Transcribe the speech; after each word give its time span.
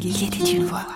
Il 0.00 0.22
était 0.22 0.52
une 0.52 0.64
voix. 0.64 0.86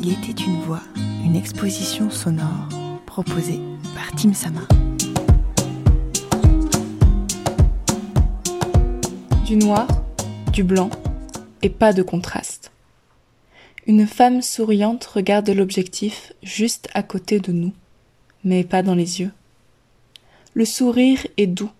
Il 0.00 0.12
était 0.12 0.40
une 0.40 0.60
voix, 0.60 0.82
une 1.24 1.34
exposition 1.34 2.10
sonore 2.10 2.68
proposée 3.06 3.58
par 3.92 4.12
Tim 4.14 4.32
Sama. 4.32 4.60
Du 9.44 9.56
noir, 9.56 9.88
du 10.52 10.62
blanc 10.62 10.90
et 11.62 11.68
pas 11.68 11.92
de 11.92 12.04
contraste. 12.04 12.70
Une 13.88 14.06
femme 14.06 14.42
souriante 14.42 15.04
regarde 15.04 15.50
l'objectif 15.50 16.32
juste 16.44 16.88
à 16.94 17.02
côté 17.02 17.40
de 17.40 17.50
nous, 17.50 17.72
mais 18.44 18.62
pas 18.62 18.84
dans 18.84 18.94
les 18.94 19.20
yeux. 19.20 19.32
Le 20.54 20.64
sourire 20.64 21.26
est 21.36 21.48
doux, 21.48 21.72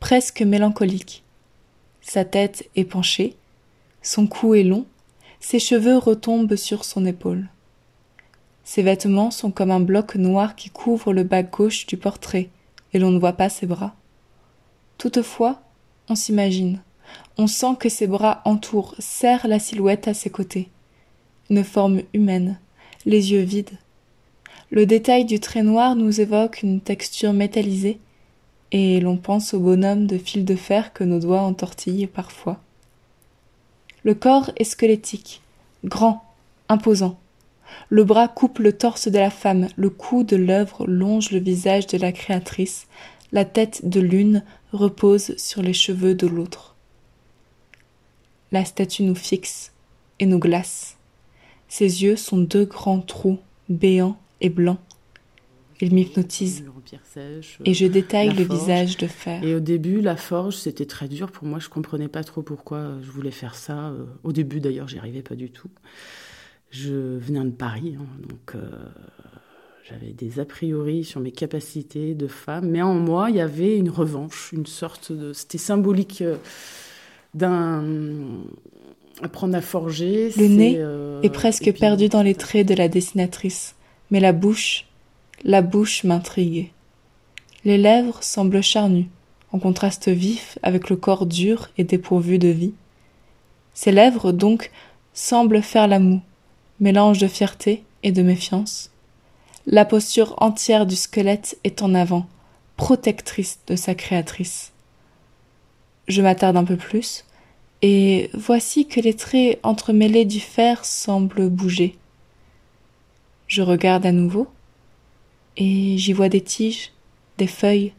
presque 0.00 0.42
mélancolique. 0.42 1.24
Sa 2.02 2.26
tête 2.26 2.68
est 2.76 2.84
penchée, 2.84 3.36
son 4.02 4.26
cou 4.26 4.54
est 4.54 4.64
long, 4.64 4.84
ses 5.40 5.58
cheveux 5.58 5.96
retombent 5.96 6.56
sur 6.56 6.84
son 6.84 7.04
épaule. 7.06 7.48
Ses 8.62 8.82
vêtements 8.82 9.30
sont 9.30 9.50
comme 9.50 9.70
un 9.70 9.80
bloc 9.80 10.14
noir 10.14 10.54
qui 10.54 10.70
couvre 10.70 11.12
le 11.12 11.24
bas 11.24 11.42
gauche 11.42 11.86
du 11.86 11.96
portrait, 11.96 12.50
et 12.92 12.98
l'on 12.98 13.10
ne 13.10 13.18
voit 13.18 13.32
pas 13.32 13.48
ses 13.48 13.66
bras. 13.66 13.94
Toutefois, 14.98 15.62
on 16.08 16.14
s'imagine, 16.14 16.82
on 17.38 17.46
sent 17.46 17.76
que 17.78 17.88
ses 17.88 18.06
bras 18.06 18.42
entourent, 18.44 18.94
serrent 18.98 19.48
la 19.48 19.58
silhouette 19.58 20.08
à 20.08 20.14
ses 20.14 20.30
côtés. 20.30 20.68
Une 21.48 21.64
forme 21.64 22.02
humaine, 22.12 22.60
les 23.06 23.32
yeux 23.32 23.42
vides. 23.42 23.78
Le 24.70 24.86
détail 24.86 25.24
du 25.24 25.40
trait 25.40 25.62
noir 25.62 25.96
nous 25.96 26.20
évoque 26.20 26.62
une 26.62 26.80
texture 26.80 27.32
métallisée, 27.32 27.98
et 28.72 29.00
l'on 29.00 29.16
pense 29.16 29.54
au 29.54 29.58
bonhomme 29.58 30.06
de 30.06 30.18
fil 30.18 30.44
de 30.44 30.54
fer 30.54 30.92
que 30.92 31.02
nos 31.02 31.18
doigts 31.18 31.40
entortillent 31.40 32.06
parfois. 32.06 32.60
Le 34.02 34.14
corps 34.14 34.50
est 34.56 34.64
squelettique, 34.64 35.42
grand, 35.84 36.24
imposant. 36.68 37.18
Le 37.88 38.04
bras 38.04 38.28
coupe 38.28 38.58
le 38.58 38.72
torse 38.72 39.08
de 39.08 39.18
la 39.18 39.30
femme, 39.30 39.68
le 39.76 39.90
cou 39.90 40.24
de 40.24 40.36
l'œuvre 40.36 40.86
longe 40.86 41.30
le 41.30 41.38
visage 41.38 41.86
de 41.86 41.98
la 41.98 42.12
créatrice, 42.12 42.86
la 43.32 43.44
tête 43.44 43.88
de 43.88 44.00
l'une 44.00 44.42
repose 44.72 45.36
sur 45.36 45.62
les 45.62 45.72
cheveux 45.72 46.14
de 46.14 46.26
l'autre. 46.26 46.74
La 48.52 48.64
statue 48.64 49.02
nous 49.02 49.14
fixe 49.14 49.72
et 50.18 50.26
nous 50.26 50.38
glace. 50.38 50.96
Ses 51.68 52.02
yeux 52.02 52.16
sont 52.16 52.38
deux 52.38 52.64
grands 52.64 53.00
trous, 53.00 53.38
béants 53.68 54.18
et 54.40 54.48
blancs. 54.48 54.80
Il 55.80 55.94
m'hypnotise. 55.94 56.64
Et 57.64 57.74
je 57.74 57.86
détaille 57.86 58.34
le 58.34 58.44
visage 58.44 58.96
de 58.96 59.06
fer. 59.06 59.42
Et 59.42 59.54
au 59.54 59.60
début, 59.60 60.00
la 60.00 60.16
forge, 60.16 60.56
c'était 60.56 60.86
très 60.86 61.08
dur 61.08 61.30
pour 61.30 61.46
moi. 61.46 61.58
Je 61.58 61.68
comprenais 61.68 62.08
pas 62.08 62.22
trop 62.22 62.42
pourquoi 62.42 62.98
je 63.02 63.10
voulais 63.10 63.30
faire 63.30 63.54
ça. 63.54 63.88
Euh, 63.88 64.04
au 64.22 64.32
début, 64.32 64.60
d'ailleurs, 64.60 64.88
j'y 64.88 64.98
arrivais 64.98 65.22
pas 65.22 65.34
du 65.34 65.50
tout. 65.50 65.70
Je 66.70 67.16
venais 67.18 67.40
de 67.40 67.50
Paris, 67.50 67.96
hein, 67.98 68.06
donc 68.28 68.54
euh, 68.54 68.70
j'avais 69.88 70.12
des 70.12 70.38
a 70.38 70.44
priori 70.44 71.02
sur 71.02 71.20
mes 71.20 71.32
capacités 71.32 72.14
de 72.14 72.28
femme. 72.28 72.68
Mais 72.68 72.82
en 72.82 72.94
moi, 72.94 73.30
il 73.30 73.36
y 73.36 73.40
avait 73.40 73.76
une 73.76 73.90
revanche, 73.90 74.50
une 74.52 74.66
sorte 74.66 75.12
de. 75.12 75.32
C'était 75.32 75.58
symbolique 75.58 76.20
euh, 76.20 76.36
d'un 77.34 77.84
apprendre 79.22 79.56
à 79.56 79.62
forger. 79.62 80.30
Le 80.36 80.46
nez 80.46 80.80
est 81.22 81.32
presque 81.32 81.72
perdu 81.78 82.08
dans 82.08 82.22
les 82.22 82.34
traits 82.34 82.68
de 82.68 82.74
la 82.74 82.88
dessinatrice, 82.88 83.74
mais 84.10 84.20
la 84.20 84.32
bouche 84.32 84.89
la 85.42 85.62
bouche 85.62 86.04
m'intrigue. 86.04 86.70
Les 87.64 87.78
lèvres 87.78 88.22
semblent 88.22 88.62
charnues, 88.62 89.08
en 89.52 89.58
contraste 89.58 90.08
vif 90.08 90.58
avec 90.62 90.90
le 90.90 90.96
corps 90.96 91.26
dur 91.26 91.70
et 91.78 91.84
dépourvu 91.84 92.38
de 92.38 92.48
vie. 92.48 92.74
Ces 93.74 93.92
lèvres, 93.92 94.32
donc, 94.32 94.70
semblent 95.14 95.62
faire 95.62 95.88
la 95.88 95.98
moue, 95.98 96.20
mélange 96.78 97.18
de 97.18 97.26
fierté 97.26 97.84
et 98.02 98.12
de 98.12 98.22
méfiance. 98.22 98.90
La 99.66 99.84
posture 99.84 100.34
entière 100.38 100.86
du 100.86 100.96
squelette 100.96 101.58
est 101.64 101.82
en 101.82 101.94
avant, 101.94 102.26
protectrice 102.76 103.60
de 103.66 103.76
sa 103.76 103.94
créatrice. 103.94 104.72
Je 106.08 106.22
m'attarde 106.22 106.56
un 106.56 106.64
peu 106.64 106.76
plus, 106.76 107.24
et 107.82 108.30
voici 108.34 108.86
que 108.86 109.00
les 109.00 109.14
traits 109.14 109.58
entremêlés 109.62 110.24
du 110.24 110.40
fer 110.40 110.84
semblent 110.84 111.48
bouger. 111.48 111.96
Je 113.46 113.62
regarde 113.62 114.04
à 114.06 114.12
nouveau, 114.12 114.48
et 115.56 115.98
j'y 115.98 116.12
vois 116.12 116.28
des 116.28 116.40
tiges, 116.40 116.92
des 117.38 117.46
feuilles, 117.46 117.92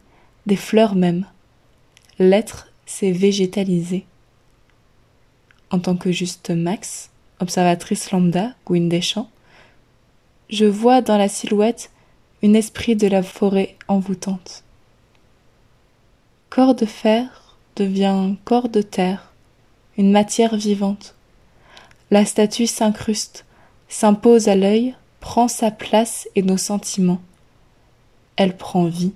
des 0.46 0.56
fleurs 0.56 0.94
même. 0.94 1.26
L'être 2.18 2.68
s'est 2.86 3.12
végétalisé. 3.12 4.04
En 5.70 5.78
tant 5.78 5.96
que 5.96 6.12
juste 6.12 6.50
Max, 6.50 7.10
observatrice 7.40 8.10
lambda, 8.10 8.54
Gwyn 8.66 8.90
je 10.50 10.66
vois 10.66 11.00
dans 11.00 11.16
la 11.16 11.28
silhouette 11.28 11.90
un 12.42 12.54
esprit 12.54 12.94
de 12.94 13.06
la 13.06 13.22
forêt 13.22 13.76
envoûtante. 13.88 14.64
Corps 16.50 16.74
de 16.74 16.84
fer 16.84 17.56
devient 17.76 18.34
corps 18.44 18.68
de 18.68 18.82
terre, 18.82 19.32
une 19.96 20.12
matière 20.12 20.56
vivante. 20.56 21.14
La 22.10 22.26
statue 22.26 22.66
s'incruste, 22.66 23.46
s'impose 23.88 24.48
à 24.48 24.54
l'œil, 24.54 24.94
prend 25.20 25.48
sa 25.48 25.70
place 25.70 26.28
et 26.34 26.42
nos 26.42 26.58
sentiments 26.58 27.22
elle 28.42 28.56
prend 28.56 28.86
vie. 28.86 29.12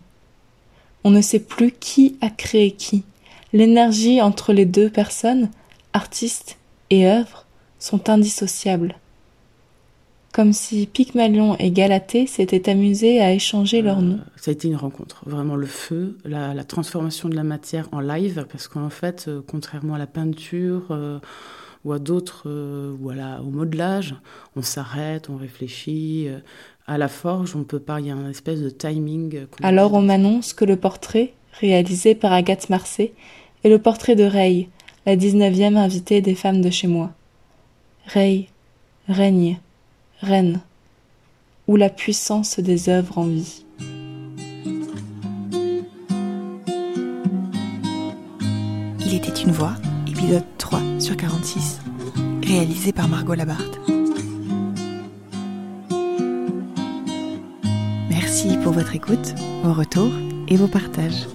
On 1.05 1.11
ne 1.11 1.21
sait 1.21 1.41
plus 1.41 1.73
qui 1.73 2.17
a 2.21 2.31
créé 2.31 2.73
qui. 2.73 3.05
L'énergie 3.53 4.21
entre 4.21 4.53
les 4.53 4.67
deux 4.67 4.91
personnes, 4.91 5.51
artiste 5.93 6.59
et 6.91 7.07
œuvre, 7.07 7.47
sont 7.79 8.09
indissociables. 8.11 8.97
Comme 10.33 10.53
si 10.53 10.87
Pygmalion 10.87 11.57
et 11.59 11.71
Galatée 11.71 12.27
s'étaient 12.27 12.69
amusés 12.69 13.21
à 13.21 13.33
échanger 13.33 13.81
leurs 13.81 14.03
noms. 14.03 14.17
Euh, 14.19 14.31
ça 14.37 14.51
a 14.51 14.53
été 14.53 14.69
une 14.69 14.77
rencontre, 14.77 15.23
vraiment 15.27 15.57
le 15.57 15.67
feu, 15.67 16.19
la, 16.25 16.53
transformation 16.65 17.29
de 17.29 17.35
la 17.35 17.45
matière 17.45 17.89
en 17.93 18.01
live, 18.01 18.47
parce 18.51 18.69
qu'en 18.69 18.91
fait, 18.91 19.27
euh, 19.29 19.41
contrairement 19.47 19.95
à 19.95 19.99
la 19.99 20.07
peinture, 20.07 20.89
euh, 20.91 21.19
ou 21.85 21.93
à 21.93 21.99
d'autres, 21.99 22.49
ou 23.01 23.11
à 23.11 23.41
au 23.41 23.51
modelage, 23.51 24.17
on 24.57 24.63
s'arrête, 24.63 25.31
on 25.31 25.37
réfléchit, 25.37 26.29
à 26.87 26.99
la 26.99 27.09
forge, 27.09 27.57
on 27.57 27.65
peut 27.65 27.81
pas, 27.81 28.01
il 28.01 28.07
y 28.07 28.11
a 28.11 28.15
un 28.15 28.31
espèce 28.31 28.61
de 28.61 28.71
timing. 28.71 29.47
Alors 29.63 29.95
on 29.95 30.03
m'annonce 30.03 30.53
que 30.53 30.65
le 30.65 30.77
portrait, 30.77 31.33
réalisé 31.61 32.15
par 32.15 32.33
Agathe 32.33 32.71
Marcet, 32.71 33.13
est 33.65 33.69
le 33.69 33.79
portrait 33.79 34.15
de 34.15 34.25
Rey, 34.25 34.69
la 35.05 35.17
dix-neuvième 35.17 35.77
invitée 35.77 36.21
des 36.21 36.35
femmes 36.35 36.61
de 36.61 36.71
chez 36.71 36.87
moi. 36.87 37.11
Rey, 38.07 38.47
règne, 39.09 39.59
reine, 40.21 40.61
ou 41.67 41.77
la 41.77 41.91
puissance 41.91 42.61
des 42.61 42.89
œuvres 42.89 43.19
en 43.19 43.27
vie. 43.27 43.65
Il 49.01 49.15
était 49.15 49.43
une 49.43 49.51
voix, 49.51 49.75
épisode 50.07 50.45
3 50.59 50.81
sur 51.01 51.17
46, 51.17 51.81
réalisé 52.45 52.93
par 52.93 53.09
Margot 53.09 53.35
Labarthe. 53.35 53.96
Merci 58.37 58.59
pour 58.59 58.73
votre 58.75 58.95
écoute, 58.95 59.35
vos 59.63 59.73
retours 59.73 60.13
et 60.49 60.57
vos 60.59 60.69
partages. 60.69 61.27